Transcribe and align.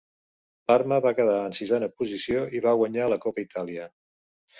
Parma 0.69 0.95
va 1.05 1.11
quedar 1.19 1.35
en 1.49 1.53
sisena 1.57 1.89
posició 2.01 2.41
i 2.61 2.63
va 2.67 2.73
guanyar 2.81 3.11
la 3.15 3.19
"Coppa 3.27 3.45
Italia". 3.45 3.87